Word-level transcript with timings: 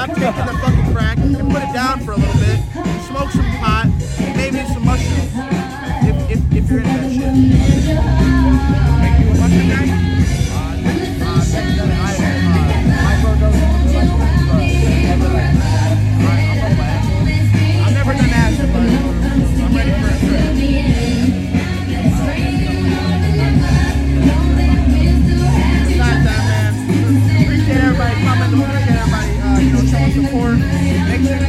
Stop 0.00 0.16
taking 0.16 0.46
the 0.46 0.58
fucking 0.62 0.94
crack 0.94 1.18
and 1.18 1.36
put 1.52 1.62
it 1.62 1.74
down 1.74 2.00
for 2.00 2.12
a 2.12 2.16
little 2.16 2.40
bit. 2.40 2.58
Smoke 3.04 3.30
some 3.32 3.44
pot. 3.60 3.79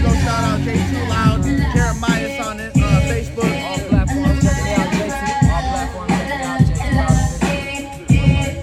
Go 0.02 0.10
shout 0.16 0.44
out 0.44 0.60
J2 0.62 1.10
Loud, 1.10 1.44
Jeremiah's 1.44 2.48
on 2.48 2.60
it, 2.60 2.72
uh, 2.76 3.02
Facebook. 3.10 3.54
All 3.64 3.80
platforms, 3.80 4.42
check 4.42 4.58
it 4.58 4.80
out, 4.80 4.90
J2. 4.94 5.14
All 5.52 5.64
platforms, 5.72 6.12
check 6.12 6.28
it 6.28 6.42
out, 6.42 6.62
J2 6.62 6.82
Loud. 6.98 7.18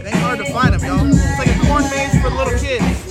It 0.01 0.07
ain't 0.07 0.17
hard 0.17 0.39
to 0.39 0.45
find 0.53 0.75
them, 0.75 0.85
y'all. 0.85 1.07
It's 1.07 1.39
like 1.39 1.49
a 1.49 1.59
corn 1.67 1.85
maze 1.91 2.21
for 2.21 2.31
little 2.31 2.59
kids. 2.59 3.08